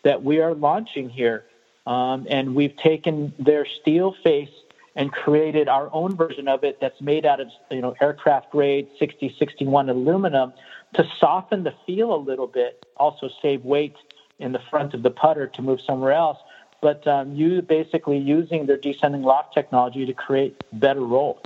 that 0.03 0.23
we 0.23 0.39
are 0.39 0.53
launching 0.53 1.09
here. 1.09 1.43
Um, 1.85 2.27
and 2.29 2.55
we've 2.55 2.77
taken 2.77 3.33
their 3.37 3.65
steel 3.65 4.15
face 4.23 4.51
and 4.95 5.11
created 5.11 5.67
our 5.67 5.89
own 5.91 6.15
version 6.15 6.47
of 6.47 6.63
it 6.63 6.79
that's 6.79 7.01
made 7.01 7.25
out 7.25 7.39
of 7.39 7.47
you 7.71 7.81
know 7.81 7.95
aircraft 7.99 8.51
grade 8.51 8.87
6061 8.99 9.89
aluminum 9.89 10.53
to 10.93 11.03
soften 11.19 11.63
the 11.63 11.73
feel 11.85 12.13
a 12.13 12.17
little 12.17 12.47
bit, 12.47 12.85
also 12.97 13.29
save 13.41 13.63
weight 13.63 13.95
in 14.39 14.51
the 14.51 14.59
front 14.69 14.93
of 14.93 15.03
the 15.03 15.09
putter 15.09 15.47
to 15.47 15.61
move 15.61 15.81
somewhere 15.81 16.11
else. 16.11 16.37
But 16.81 17.07
um, 17.07 17.35
you 17.35 17.61
basically 17.61 18.17
using 18.17 18.65
their 18.65 18.77
descending 18.77 19.23
loft 19.23 19.53
technology 19.53 20.05
to 20.05 20.13
create 20.13 20.61
better 20.73 21.01
roll. 21.01 21.41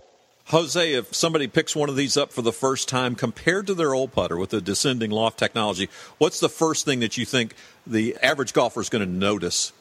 Jose, 0.48 0.94
if 0.94 1.14
somebody 1.14 1.48
picks 1.48 1.76
one 1.76 1.90
of 1.90 1.98
these 1.98 2.16
up 2.16 2.32
for 2.32 2.42
the 2.42 2.54
first 2.54 2.88
time 2.88 3.16
compared 3.16 3.68
to 3.68 3.74
their 3.74 3.94
old 3.94 4.14
putter 4.14 4.38
with 4.38 4.50
the 4.50 4.62
descending 4.62 5.12
loft 5.12 5.38
technology, 5.38 5.90
what's 6.18 6.40
the 6.40 6.50
first 6.50 6.86
thing 6.86 7.02
that 7.02 7.18
you 7.18 7.26
think 7.26 7.54
the 7.86 8.16
average 8.24 8.54
golfer 8.54 8.80
is 8.80 8.90
going 8.90 9.06
to 9.06 9.12
notice 9.12 9.74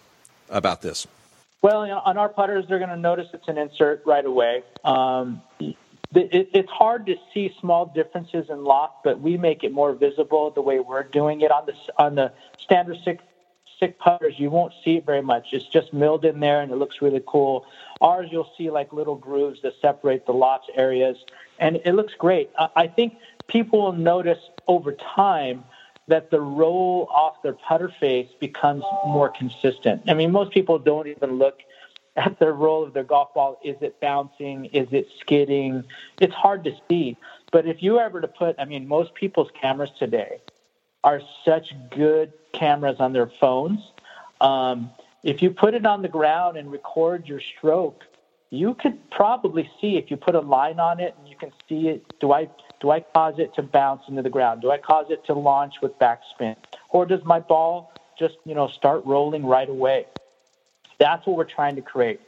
about 0.50 0.82
this? 0.82 1.06
Well, 1.62 1.86
you 1.86 1.92
know, 1.92 2.02
on 2.04 2.16
our 2.16 2.28
putters, 2.28 2.64
they're 2.68 2.78
going 2.78 2.90
to 2.90 2.96
notice 2.96 3.26
it's 3.32 3.48
an 3.48 3.58
insert 3.58 4.02
right 4.06 4.24
away. 4.24 4.62
Um, 4.84 5.42
it, 6.14 6.50
it's 6.52 6.70
hard 6.70 7.06
to 7.06 7.16
see 7.34 7.52
small 7.60 7.86
differences 7.86 8.46
in 8.48 8.64
loft, 8.64 9.04
but 9.04 9.20
we 9.20 9.36
make 9.36 9.64
it 9.64 9.72
more 9.72 9.92
visible 9.92 10.50
the 10.50 10.60
way 10.60 10.78
we're 10.80 11.02
doing 11.02 11.40
it 11.40 11.50
on 11.50 11.66
the 11.66 11.72
on 12.02 12.14
the 12.14 12.32
standard 12.58 12.98
SIK 13.04 13.20
SIK 13.80 13.98
putters. 13.98 14.34
You 14.38 14.50
won't 14.50 14.72
see 14.84 14.96
it 14.96 15.06
very 15.06 15.22
much. 15.22 15.48
It's 15.52 15.66
just 15.66 15.92
milled 15.92 16.24
in 16.24 16.40
there, 16.40 16.60
and 16.60 16.70
it 16.70 16.76
looks 16.76 17.02
really 17.02 17.22
cool. 17.26 17.66
Ours, 18.00 18.28
you'll 18.30 18.50
see 18.56 18.70
like 18.70 18.92
little 18.92 19.16
grooves 19.16 19.60
that 19.62 19.74
separate 19.80 20.26
the 20.26 20.32
loft 20.32 20.70
areas, 20.74 21.16
and 21.58 21.76
it 21.84 21.94
looks 21.94 22.14
great. 22.18 22.50
I 22.76 22.86
think 22.86 23.18
people 23.48 23.82
will 23.82 23.92
notice 23.92 24.38
over 24.68 24.92
time 24.92 25.64
that 26.08 26.30
the 26.30 26.40
roll 26.40 27.08
off 27.10 27.42
their 27.42 27.54
putter 27.54 27.92
face 28.00 28.28
becomes 28.40 28.82
more 29.04 29.28
consistent. 29.28 30.02
I 30.08 30.14
mean, 30.14 30.30
most 30.30 30.52
people 30.52 30.78
don't 30.78 31.08
even 31.08 31.38
look 31.38 31.60
at 32.16 32.38
the 32.38 32.52
roll 32.52 32.84
of 32.84 32.94
their 32.94 33.04
golf 33.04 33.34
ball. 33.34 33.58
Is 33.64 33.76
it 33.80 34.00
bouncing? 34.00 34.66
Is 34.66 34.88
it 34.92 35.08
skidding? 35.20 35.84
It's 36.20 36.34
hard 36.34 36.64
to 36.64 36.72
see. 36.88 37.16
But 37.52 37.66
if 37.66 37.82
you 37.82 37.98
ever 37.98 38.20
to 38.20 38.28
put, 38.28 38.56
I 38.58 38.64
mean, 38.64 38.86
most 38.88 39.14
people's 39.14 39.50
cameras 39.60 39.90
today 39.98 40.40
are 41.04 41.20
such 41.44 41.74
good 41.90 42.32
cameras 42.52 42.96
on 42.98 43.12
their 43.12 43.30
phones. 43.40 43.80
Um, 44.40 44.90
if 45.22 45.42
you 45.42 45.50
put 45.50 45.74
it 45.74 45.84
on 45.86 46.02
the 46.02 46.08
ground 46.08 46.56
and 46.56 46.70
record 46.70 47.28
your 47.28 47.40
stroke, 47.40 48.04
you 48.50 48.74
could 48.74 49.10
probably 49.10 49.70
see 49.80 49.96
if 49.96 50.10
you 50.10 50.16
put 50.16 50.34
a 50.34 50.40
line 50.40 50.78
on 50.78 51.00
it 51.00 51.14
and 51.18 51.28
you 51.28 51.36
can 51.36 51.52
see 51.68 51.88
it. 51.88 52.18
Do 52.20 52.32
I 52.32 52.48
do 52.80 52.90
I 52.90 53.00
cause 53.00 53.38
it 53.38 53.54
to 53.54 53.62
bounce 53.62 54.02
into 54.08 54.22
the 54.22 54.30
ground? 54.30 54.62
Do 54.62 54.70
I 54.70 54.78
cause 54.78 55.06
it 55.10 55.24
to 55.26 55.34
launch 55.34 55.76
with 55.82 55.98
backspin, 55.98 56.56
or 56.90 57.06
does 57.06 57.24
my 57.24 57.40
ball 57.40 57.92
just 58.18 58.36
you 58.44 58.54
know 58.54 58.68
start 58.68 59.04
rolling 59.04 59.46
right 59.46 59.68
away? 59.68 60.06
That's 60.98 61.26
what 61.26 61.36
we're 61.36 61.44
trying 61.44 61.76
to 61.76 61.82
create. 61.82 62.20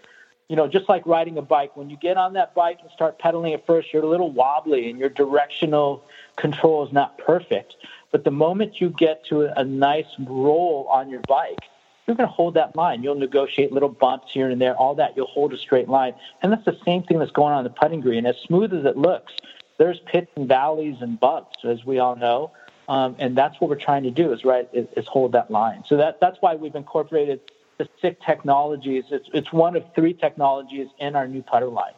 You 0.49 0.57
know, 0.57 0.67
just 0.67 0.89
like 0.89 1.07
riding 1.07 1.37
a 1.37 1.43
bike, 1.43 1.77
when 1.77 1.91
you 1.91 1.99
get 1.99 2.17
on 2.17 2.33
that 2.33 2.55
bike 2.55 2.79
and 2.81 2.91
start 2.91 3.19
pedaling 3.19 3.53
at 3.53 3.67
first, 3.67 3.93
you're 3.93 4.03
a 4.03 4.09
little 4.09 4.31
wobbly 4.31 4.89
and 4.89 4.99
your 4.99 5.11
directional 5.11 6.03
control 6.37 6.87
is 6.87 6.93
not 6.93 7.19
perfect. 7.19 7.77
But 8.11 8.25
the 8.25 8.31
moment 8.31 8.81
you 8.81 8.89
get 8.89 9.27
to 9.27 9.43
a 9.43 9.65
nice 9.65 10.07
roll 10.19 10.87
on 10.91 11.11
your 11.11 11.21
bike, 11.29 11.59
you're 12.07 12.17
going 12.17 12.29
to 12.29 12.35
hold 12.35 12.55
that 12.55 12.75
line. 12.75 13.03
You'll 13.03 13.17
negotiate 13.17 13.71
little 13.71 13.91
bumps 13.91 14.33
here 14.33 14.49
and 14.49 14.59
there, 14.59 14.75
all 14.75 14.95
that. 14.95 15.15
You'll 15.15 15.27
hold 15.27 15.53
a 15.53 15.59
straight 15.59 15.91
line. 15.91 16.15
And 16.41 16.51
that's 16.51 16.65
the 16.65 16.79
same 16.83 17.03
thing 17.03 17.19
that's 17.19 17.31
going 17.31 17.53
on 17.53 17.59
in 17.59 17.65
the 17.65 17.79
putting 17.79 18.01
green. 18.01 18.25
As 18.25 18.37
smooth 18.39 18.73
as 18.73 18.87
it 18.87 18.97
looks, 18.97 19.35
there's 19.79 19.99
pits 20.01 20.31
and 20.37 20.47
valleys 20.47 20.97
and 21.01 21.19
bumps, 21.19 21.65
as 21.65 21.85
we 21.85 21.99
all 21.99 22.17
know. 22.17 22.53
Um, 22.89 23.17
and 23.19 23.37
that's 23.37 23.61
what 23.61 23.69
we're 23.69 23.77
trying 23.77 24.05
to 24.05 24.11
do 24.11 24.33
is 24.33 24.45
right 24.45 24.69
is, 24.73 24.87
is 24.97 25.07
hold 25.07 25.33
that 25.33 25.51
line. 25.51 25.85
So 25.87 25.99
that 25.99 26.21
that's 26.21 26.39
why 26.41 26.55
we've 26.55 26.75
incorporated 26.75 27.41
the 27.77 27.89
SIK 28.01 28.21
technologies. 28.25 29.05
It's, 29.11 29.29
it's 29.33 29.53
one 29.53 29.77
of 29.77 29.85
three 29.95 30.15
technologies 30.15 30.89
in 30.99 31.15
our 31.15 31.29
new 31.29 31.43
putter 31.43 31.69
line. 31.69 31.93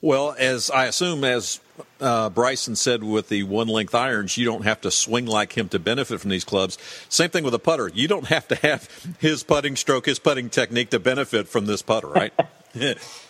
Well, 0.00 0.36
as 0.38 0.70
I 0.70 0.84
assume, 0.84 1.24
as 1.24 1.58
uh, 2.00 2.30
Bryson 2.30 2.76
said 2.76 3.02
with 3.02 3.28
the 3.28 3.42
one 3.42 3.66
length 3.66 3.94
irons, 3.94 4.36
you 4.36 4.44
don't 4.44 4.62
have 4.62 4.80
to 4.82 4.92
swing 4.92 5.26
like 5.26 5.58
him 5.58 5.68
to 5.70 5.80
benefit 5.80 6.20
from 6.20 6.30
these 6.30 6.44
clubs. 6.44 6.78
Same 7.08 7.30
thing 7.30 7.42
with 7.42 7.54
a 7.54 7.58
putter. 7.58 7.88
You 7.92 8.06
don't 8.06 8.26
have 8.26 8.46
to 8.48 8.54
have 8.56 8.88
his 9.18 9.42
putting 9.42 9.74
stroke, 9.74 10.06
his 10.06 10.20
putting 10.20 10.50
technique 10.50 10.90
to 10.90 11.00
benefit 11.00 11.48
from 11.48 11.66
this 11.66 11.82
putter, 11.82 12.06
right? 12.06 12.32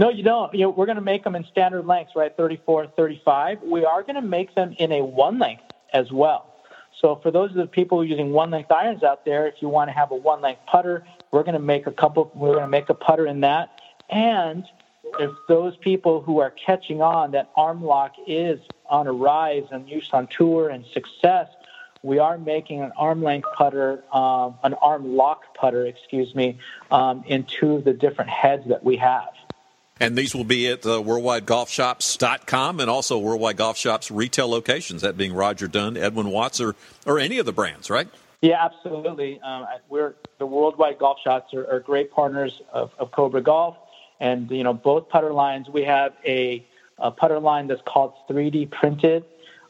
no, 0.00 0.08
you 0.08 0.22
don't. 0.22 0.52
You 0.54 0.60
know, 0.60 0.70
we're 0.70 0.86
going 0.86 0.96
to 0.96 1.02
make 1.02 1.24
them 1.24 1.36
in 1.36 1.44
standard 1.44 1.86
lengths, 1.86 2.16
right? 2.16 2.34
34, 2.34 2.86
35. 2.96 3.62
We 3.62 3.84
are 3.84 4.02
going 4.02 4.14
to 4.14 4.22
make 4.22 4.54
them 4.54 4.74
in 4.78 4.92
a 4.92 5.04
one 5.04 5.38
length 5.38 5.62
as 5.92 6.10
well. 6.10 6.54
So 7.02 7.16
for 7.22 7.30
those 7.30 7.50
of 7.50 7.56
the 7.56 7.66
people 7.66 8.02
using 8.02 8.32
one 8.32 8.50
length 8.50 8.72
irons 8.72 9.02
out 9.02 9.26
there, 9.26 9.46
if 9.46 9.56
you 9.60 9.68
want 9.68 9.90
to 9.90 9.92
have 9.92 10.10
a 10.10 10.16
one 10.16 10.40
length 10.40 10.62
putter, 10.66 11.04
we're 11.30 11.42
going 11.42 11.52
to 11.52 11.58
make 11.60 11.86
a 11.86 11.92
couple. 11.92 12.32
We're 12.34 12.52
going 12.52 12.62
to 12.62 12.68
make 12.68 12.88
a 12.88 12.94
putter 12.94 13.26
in 13.26 13.40
that. 13.40 13.78
And 14.08 14.64
if 15.18 15.32
those 15.48 15.76
people 15.76 16.22
who 16.22 16.40
are 16.40 16.50
catching 16.50 17.02
on 17.02 17.32
that 17.32 17.50
arm 17.54 17.84
lock 17.84 18.14
is 18.26 18.58
on 18.88 19.06
a 19.06 19.12
rise 19.12 19.64
and 19.70 19.86
use 19.86 20.08
on 20.14 20.28
tour 20.28 20.70
and 20.70 20.86
success, 20.94 21.48
we 22.02 22.18
are 22.18 22.38
making 22.38 22.80
an 22.80 22.92
arm 22.96 23.22
length 23.22 23.48
putter, 23.54 24.02
um, 24.14 24.54
an 24.62 24.72
arm 24.80 25.14
lock 25.14 25.54
putter, 25.54 25.84
excuse 25.84 26.34
me, 26.34 26.58
um, 26.90 27.22
in 27.26 27.44
two 27.44 27.76
of 27.76 27.84
the 27.84 27.92
different 27.92 28.30
heads 28.30 28.66
that 28.68 28.82
we 28.82 28.96
have. 28.96 29.28
And 30.00 30.16
these 30.16 30.34
will 30.34 30.44
be 30.44 30.66
at 30.68 30.86
uh, 30.86 31.02
worldwidegolfshops.com 31.02 32.80
and 32.80 32.88
also 32.88 33.18
Worldwide 33.18 33.58
Golf 33.58 33.76
Shops 33.76 34.10
retail 34.10 34.48
locations, 34.48 35.02
that 35.02 35.18
being 35.18 35.34
Roger 35.34 35.68
Dunn, 35.68 35.98
Edwin 35.98 36.30
Watts, 36.30 36.58
or, 36.58 36.74
or 37.06 37.18
any 37.18 37.38
of 37.38 37.44
the 37.44 37.52
brands, 37.52 37.90
right? 37.90 38.08
Yeah, 38.40 38.64
absolutely. 38.64 39.38
Um, 39.42 39.66
we're 39.90 40.14
the 40.38 40.46
Worldwide 40.46 40.98
Golf 40.98 41.18
Shops 41.22 41.52
are, 41.52 41.70
are 41.70 41.80
great 41.80 42.10
partners 42.10 42.62
of, 42.72 42.90
of, 42.98 43.10
Cobra 43.10 43.42
Golf, 43.42 43.76
and 44.18 44.50
you 44.50 44.64
know 44.64 44.72
both 44.72 45.10
putter 45.10 45.34
lines. 45.34 45.68
We 45.68 45.84
have 45.84 46.14
a, 46.24 46.64
a 46.96 47.10
putter 47.10 47.38
line 47.38 47.66
that's 47.66 47.82
called 47.86 48.14
3D 48.30 48.70
printed. 48.70 49.24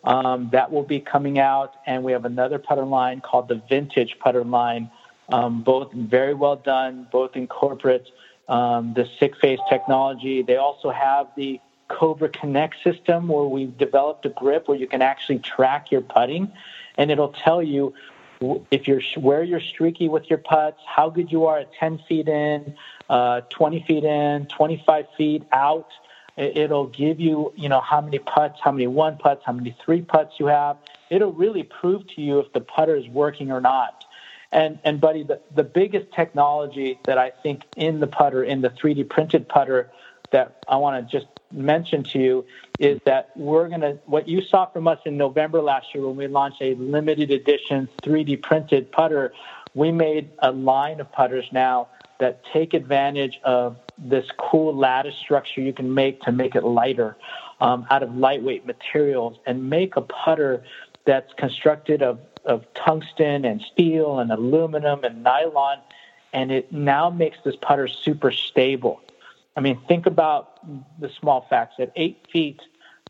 Um, 0.04 0.50
that 0.52 0.70
will 0.70 0.84
be 0.84 1.00
coming 1.00 1.40
out, 1.40 1.74
and 1.84 2.04
we 2.04 2.12
have 2.12 2.24
another 2.24 2.60
putter 2.60 2.84
line 2.84 3.20
called 3.20 3.48
the 3.48 3.60
Vintage 3.68 4.16
Putter 4.20 4.44
line. 4.44 4.90
Um, 5.28 5.62
both 5.62 5.92
very 5.92 6.34
well 6.34 6.56
done, 6.56 7.08
both 7.10 7.36
incorporate 7.36 8.06
um, 8.50 8.92
the 8.94 9.08
SIK 9.18 9.36
Face 9.36 9.60
technology. 9.70 10.42
They 10.42 10.56
also 10.56 10.90
have 10.90 11.28
the 11.36 11.60
Cobra 11.88 12.28
Connect 12.28 12.74
system 12.84 13.28
where 13.28 13.44
we've 13.44 13.76
developed 13.78 14.26
a 14.26 14.28
grip 14.28 14.68
where 14.68 14.76
you 14.76 14.86
can 14.86 15.02
actually 15.02 15.38
track 15.38 15.90
your 15.90 16.02
putting, 16.02 16.52
and 16.98 17.10
it'll 17.10 17.32
tell 17.32 17.62
you 17.62 17.94
if 18.70 18.88
you're 18.88 19.02
where 19.16 19.42
you're 19.42 19.60
streaky 19.60 20.08
with 20.08 20.28
your 20.28 20.38
putts, 20.38 20.80
how 20.86 21.10
good 21.10 21.30
you 21.30 21.46
are 21.46 21.58
at 21.58 21.72
10 21.74 21.98
feet 22.08 22.26
in, 22.26 22.74
uh, 23.08 23.42
20 23.50 23.84
feet 23.86 24.04
in, 24.04 24.46
25 24.46 25.06
feet 25.16 25.42
out. 25.52 25.90
It'll 26.36 26.86
give 26.86 27.20
you, 27.20 27.52
you 27.54 27.68
know, 27.68 27.80
how 27.80 28.00
many 28.00 28.18
putts, 28.18 28.60
how 28.62 28.72
many 28.72 28.86
one 28.86 29.18
putts, 29.18 29.42
how 29.44 29.52
many 29.52 29.76
three 29.84 30.00
putts 30.00 30.40
you 30.40 30.46
have. 30.46 30.78
It'll 31.10 31.32
really 31.32 31.64
prove 31.64 32.06
to 32.14 32.22
you 32.22 32.38
if 32.38 32.52
the 32.52 32.60
putter 32.60 32.96
is 32.96 33.06
working 33.08 33.52
or 33.52 33.60
not. 33.60 34.04
And 34.52 34.78
and 34.84 35.00
buddy, 35.00 35.22
the, 35.22 35.40
the 35.54 35.62
biggest 35.62 36.12
technology 36.12 36.98
that 37.04 37.18
I 37.18 37.30
think 37.42 37.62
in 37.76 38.00
the 38.00 38.06
putter, 38.06 38.42
in 38.42 38.62
the 38.62 38.70
3D 38.70 39.08
printed 39.08 39.48
putter, 39.48 39.90
that 40.32 40.64
I 40.68 40.76
want 40.76 41.08
to 41.08 41.18
just 41.18 41.30
mention 41.52 42.04
to 42.04 42.18
you 42.18 42.44
is 42.78 43.00
that 43.04 43.30
we're 43.36 43.68
gonna 43.68 43.98
what 44.06 44.28
you 44.28 44.42
saw 44.42 44.66
from 44.66 44.88
us 44.88 44.98
in 45.04 45.16
November 45.16 45.60
last 45.60 45.94
year 45.94 46.06
when 46.06 46.16
we 46.16 46.26
launched 46.26 46.62
a 46.62 46.74
limited 46.74 47.30
edition 47.30 47.88
3D 48.02 48.42
printed 48.42 48.90
putter. 48.92 49.32
We 49.74 49.92
made 49.92 50.30
a 50.40 50.50
line 50.50 51.00
of 51.00 51.12
putters 51.12 51.46
now 51.52 51.88
that 52.18 52.42
take 52.52 52.74
advantage 52.74 53.40
of 53.44 53.76
this 53.98 54.26
cool 54.38 54.76
lattice 54.76 55.14
structure 55.16 55.60
you 55.60 55.72
can 55.72 55.92
make 55.92 56.20
to 56.22 56.32
make 56.32 56.54
it 56.54 56.64
lighter 56.64 57.16
um, 57.60 57.86
out 57.90 58.02
of 58.02 58.14
lightweight 58.16 58.66
materials 58.66 59.38
and 59.46 59.68
make 59.68 59.96
a 59.96 60.00
putter 60.02 60.62
that's 61.06 61.32
constructed 61.34 62.02
of 62.02 62.18
of 62.44 62.64
tungsten 62.74 63.44
and 63.44 63.60
steel 63.60 64.18
and 64.18 64.30
aluminum 64.30 65.04
and 65.04 65.22
nylon, 65.22 65.78
and 66.32 66.50
it 66.50 66.72
now 66.72 67.10
makes 67.10 67.38
this 67.44 67.56
putter 67.56 67.88
super 67.88 68.30
stable. 68.30 69.00
I 69.56 69.60
mean, 69.60 69.80
think 69.88 70.06
about 70.06 70.60
the 71.00 71.10
small 71.20 71.46
facts. 71.50 71.74
At 71.78 71.92
eight 71.96 72.26
feet, 72.32 72.60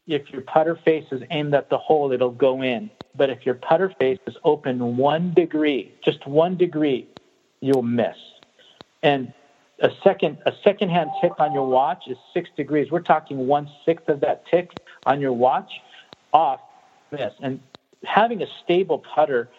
if 0.07 0.31
your 0.31 0.43
putter 0.43 0.77
face 0.77 1.07
is 1.13 1.23
aimed 1.31 1.55
at 1.55 1.71
the 1.71 1.79
hole, 1.79 2.13
it'll 2.13 2.31
go 2.31 2.63
in. 2.63 2.91
But 3.15 3.31
if 3.31 3.45
your 3.45 3.55
putter 3.55 3.93
face 3.99 4.19
is 4.27 4.37
open 4.45 4.97
one 4.97 5.35
degree, 5.35 5.93
just 6.03 6.27
one 6.27 6.57
degree, 6.57 7.09
you'll 7.61 7.83
miss. 7.83 8.17
And 9.03 9.33
a 9.81 9.91
second 10.05 10.39
a 10.47 10.53
second 10.63 10.91
hand 10.91 11.11
tick 11.21 11.33
on 11.39 11.53
your 11.53 11.67
watch 11.67 12.05
is 12.07 12.17
six 12.35 12.51
degrees. 12.57 12.91
We're 12.91 13.01
talking 13.01 13.47
one 13.47 13.69
sixth 13.85 14.09
of 14.09 14.21
that 14.21 14.45
tick 14.47 14.71
on 15.07 15.21
your 15.21 15.33
watch 15.33 15.71
off 16.33 16.61
miss. 17.11 17.33
And 17.41 17.61
having 18.05 18.43
a 18.43 18.47
stable 18.63 18.99
putter 18.99 19.51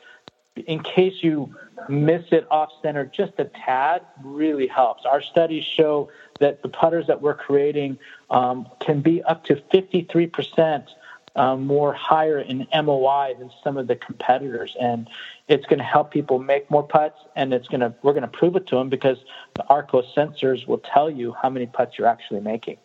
in 0.68 0.84
case 0.84 1.14
you 1.22 1.54
miss 1.88 2.24
it 2.32 2.46
off 2.52 2.70
center 2.82 3.06
just 3.06 3.34
a 3.38 3.46
tad 3.46 4.02
really 4.24 4.68
helps. 4.68 5.06
Our 5.06 5.22
studies 5.22 5.64
show 5.64 6.10
that 6.40 6.62
the 6.62 6.70
putters 6.70 7.08
that 7.08 7.22
we're 7.22 7.36
creating 7.36 7.98
um, 8.30 8.68
can 8.80 9.02
be 9.02 9.24
up 9.24 9.46
to 9.46 9.56
53% 9.74 10.88
um, 11.36 11.66
more 11.66 11.94
higher 11.94 12.40
in 12.40 12.68
MOI 12.74 13.34
than 13.40 13.50
some 13.64 13.78
of 13.78 13.88
the 13.88 13.96
competitors, 13.96 14.76
and 14.80 15.10
it's 15.48 15.66
going 15.66 15.80
to 15.80 15.86
help 15.86 16.12
people 16.12 16.40
make 16.40 16.70
more 16.70 16.84
putts, 16.84 17.20
and 17.38 17.54
it's 17.54 17.70
going 17.70 17.80
to 17.80 17.94
we're 18.04 18.12
going 18.12 18.24
to 18.24 18.28
prove 18.28 18.58
it 18.58 18.68
to 18.68 18.76
them 18.76 18.90
because 18.90 19.18
the 19.56 19.64
Arccos 19.70 20.14
sensors 20.14 20.68
will 20.68 20.80
tell 20.80 21.10
you 21.10 21.34
how 21.42 21.50
many 21.50 21.68
putts 21.68 21.98
you're 21.98 22.08
actually 22.08 22.42
making. 22.42 22.78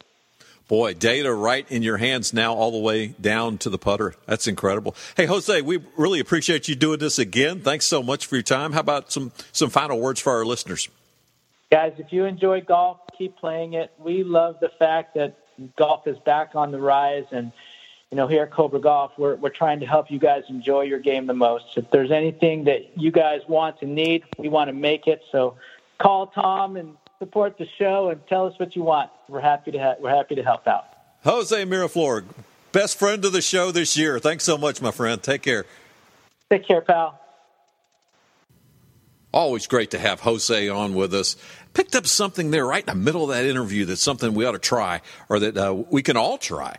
Boy, 0.69 0.95
data 0.95 1.33
right 1.33 1.65
in 1.71 1.83
your 1.83 1.97
hands 1.97 2.33
now, 2.33 2.55
all 2.55 2.73
the 2.73 2.79
way 2.79 3.09
down 3.09 3.57
to 3.59 3.71
the 3.71 3.79
putter. 3.79 4.15
That's 4.27 4.49
incredible. 4.49 4.97
Hey, 5.17 5.27
Jose, 5.27 5.63
we 5.63 5.79
really 5.97 6.19
appreciate 6.19 6.67
you 6.67 6.75
doing 6.75 6.99
this 6.99 7.21
again. 7.21 7.61
Thanks 7.61 7.87
so 7.87 8.03
much 8.03 8.27
for 8.27 8.35
your 8.35 8.43
time. 8.43 8.73
How 8.73 8.81
about 8.81 9.13
some 9.13 9.31
some 9.53 9.71
final 9.71 10.01
words 10.01 10.19
for 10.21 10.33
our 10.33 10.45
listeners? 10.45 10.89
Guys, 11.71 11.93
if 11.99 12.13
you 12.13 12.25
enjoy 12.25 12.63
golf, 12.63 12.99
keep 13.17 13.37
playing 13.37 13.75
it. 13.75 13.93
We 13.99 14.25
love 14.25 14.57
the 14.61 14.71
fact 14.79 15.15
that 15.15 15.39
golf 15.77 16.07
is 16.07 16.19
back 16.19 16.57
on 16.57 16.73
the 16.73 16.81
rise, 16.81 17.27
and 17.31 17.53
you 18.11 18.17
know, 18.17 18.27
here 18.27 18.45
at 18.45 18.51
Cobra 18.51 18.81
Golf, 18.81 19.13
we're 19.19 19.37
we're 19.37 19.51
trying 19.51 19.81
to 19.81 19.87
help 19.87 20.11
you 20.11 20.19
guys 20.19 20.45
enjoy 20.49 20.83
your 20.83 20.99
game 20.99 21.27
the 21.27 21.35
most. 21.35 21.77
If 21.77 21.91
there's 21.93 22.11
anything 22.11 22.65
that 22.65 22.99
you 22.99 23.13
guys 23.13 23.41
want 23.49 23.79
to 23.81 23.87
need, 23.87 24.25
we 24.37 24.49
want 24.49 24.69
to 24.69 24.75
make 24.75 25.07
it. 25.07 25.23
So, 25.31 25.57
call 26.01 26.29
Tom 26.29 26.77
and 26.77 26.97
support 27.19 27.57
the 27.59 27.67
show 27.79 28.11
and 28.11 28.21
tell 28.29 28.47
us 28.47 28.55
what 28.59 28.77
you 28.77 28.83
want. 28.83 29.11
We're 29.29 29.41
happy 29.41 29.71
to 29.73 29.79
ha- 29.79 29.95
we're 30.01 30.15
happy 30.15 30.35
to 30.35 30.43
help 30.43 30.67
out. 30.67 30.85
Jose 31.25 31.65
Miraflor, 31.65 32.25
best 32.73 32.99
friend 32.99 33.25
of 33.25 33.33
the 33.33 33.43
show 33.43 33.71
this 33.71 33.97
year. 33.97 34.19
Thanks 34.19 34.45
so 34.45 34.59
much, 34.59 34.81
my 34.81 34.91
friend. 34.91 35.23
Take 35.23 35.43
care. 35.43 35.65
Take 36.51 36.67
care, 36.67 36.81
pal. 36.81 37.21
Always 39.33 39.67
great 39.67 39.91
to 39.91 39.99
have 39.99 40.21
Jose 40.21 40.69
on 40.69 40.95
with 40.95 41.13
us. 41.13 41.37
Picked 41.75 41.95
up 41.95 42.07
something 42.07 42.51
there 42.53 42.65
right 42.65 42.83
in 42.83 42.87
the 42.87 43.05
middle 43.05 43.25
of 43.25 43.31
that 43.31 43.45
interview 43.45 43.85
that's 43.85 44.01
something 44.01 44.33
we 44.33 44.47
ought 44.47 44.53
to 44.53 44.59
try 44.59 45.03
or 45.29 45.39
that 45.41 45.57
uh, 45.59 45.75
we 45.91 46.03
can 46.03 46.17
all 46.17 46.39
try. 46.39 46.77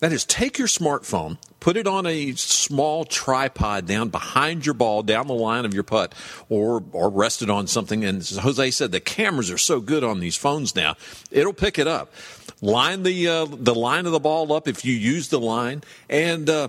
That 0.00 0.12
is, 0.12 0.24
take 0.24 0.58
your 0.58 0.66
smartphone, 0.66 1.38
Put 1.60 1.76
it 1.76 1.88
on 1.88 2.06
a 2.06 2.32
small 2.34 3.04
tripod 3.04 3.86
down 3.86 4.10
behind 4.10 4.64
your 4.64 4.74
ball, 4.74 5.02
down 5.02 5.26
the 5.26 5.34
line 5.34 5.64
of 5.64 5.74
your 5.74 5.82
putt, 5.82 6.14
or 6.48 6.84
or 6.92 7.10
rest 7.10 7.42
it 7.42 7.50
on 7.50 7.66
something. 7.66 8.04
And 8.04 8.18
as 8.18 8.36
Jose 8.36 8.70
said, 8.70 8.92
the 8.92 9.00
cameras 9.00 9.50
are 9.50 9.58
so 9.58 9.80
good 9.80 10.04
on 10.04 10.20
these 10.20 10.36
phones 10.36 10.76
now; 10.76 10.96
it'll 11.30 11.52
pick 11.52 11.78
it 11.78 11.88
up. 11.88 12.12
Line 12.60 13.02
the 13.02 13.26
uh, 13.26 13.46
the 13.50 13.74
line 13.74 14.06
of 14.06 14.12
the 14.12 14.20
ball 14.20 14.52
up 14.52 14.68
if 14.68 14.84
you 14.84 14.94
use 14.94 15.28
the 15.28 15.40
line, 15.40 15.82
and 16.08 16.48
uh, 16.48 16.68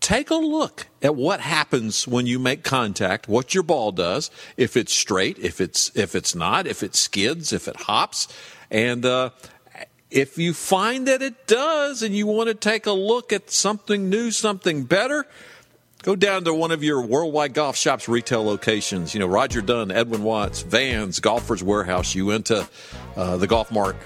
take 0.00 0.30
a 0.30 0.36
look 0.36 0.86
at 1.02 1.14
what 1.16 1.40
happens 1.40 2.06
when 2.06 2.26
you 2.26 2.38
make 2.38 2.62
contact. 2.62 3.28
What 3.28 3.54
your 3.54 3.62
ball 3.62 3.92
does, 3.92 4.30
if 4.56 4.76
it's 4.76 4.92
straight, 4.92 5.38
if 5.38 5.60
it's 5.60 5.90
if 5.94 6.14
it's 6.14 6.34
not, 6.34 6.66
if 6.66 6.82
it 6.82 6.94
skids, 6.94 7.52
if 7.52 7.68
it 7.68 7.76
hops, 7.76 8.28
and 8.70 9.04
uh, 9.04 9.30
if 10.14 10.38
you 10.38 10.54
find 10.54 11.08
that 11.08 11.22
it 11.22 11.48
does 11.48 12.04
and 12.04 12.14
you 12.14 12.28
want 12.28 12.48
to 12.48 12.54
take 12.54 12.86
a 12.86 12.92
look 12.92 13.32
at 13.32 13.50
something 13.50 14.08
new, 14.08 14.30
something 14.30 14.84
better, 14.84 15.26
go 16.04 16.14
down 16.14 16.44
to 16.44 16.54
one 16.54 16.70
of 16.70 16.84
your 16.84 17.04
Worldwide 17.04 17.52
Golf 17.52 17.76
Shops 17.76 18.08
retail 18.08 18.44
locations. 18.44 19.12
You 19.12 19.18
know, 19.18 19.26
Roger 19.26 19.60
Dunn, 19.60 19.90
Edwin 19.90 20.22
Watts, 20.22 20.62
Vans, 20.62 21.18
Golfers 21.18 21.64
Warehouse. 21.64 22.14
You 22.14 22.26
went 22.26 22.46
to 22.46 22.68
uh, 23.16 23.38
the 23.38 23.48
Golf 23.48 23.72
Mart 23.72 23.96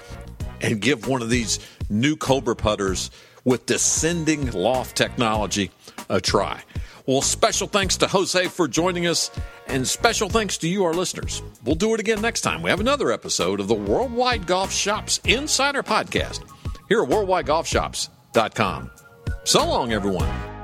and 0.61 0.81
give 0.81 1.07
one 1.07 1.21
of 1.21 1.29
these 1.29 1.59
new 1.91 2.15
Cobra 2.15 2.55
putters 2.55 3.11
with 3.43 3.65
descending 3.65 4.51
loft 4.51 4.95
technology 4.95 5.71
a 6.09 6.19
try. 6.19 6.61
Well, 7.05 7.21
special 7.21 7.67
thanks 7.67 7.97
to 7.97 8.07
Jose 8.07 8.47
for 8.49 8.67
joining 8.67 9.07
us, 9.07 9.31
and 9.67 9.87
special 9.87 10.29
thanks 10.29 10.57
to 10.59 10.67
you, 10.67 10.83
our 10.83 10.93
listeners. 10.93 11.41
We'll 11.63 11.75
do 11.75 11.93
it 11.93 11.99
again 11.99 12.21
next 12.21 12.41
time. 12.41 12.61
We 12.61 12.69
have 12.69 12.79
another 12.79 13.11
episode 13.11 13.59
of 13.59 13.67
the 13.67 13.73
Worldwide 13.73 14.45
Golf 14.45 14.71
Shops 14.71 15.19
Insider 15.25 15.81
Podcast 15.81 16.43
here 16.87 17.01
at 17.01 17.09
worldwidegolfshops.com. 17.09 18.91
So 19.43 19.65
long, 19.65 19.91
everyone. 19.91 20.58